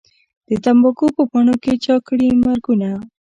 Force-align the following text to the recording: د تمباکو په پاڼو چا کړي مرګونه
د 0.49 0.51
تمباکو 0.63 1.05
په 1.15 1.23
پاڼو 1.31 1.53
چا 1.85 1.95
کړي 2.07 2.27
مرګونه 2.43 2.89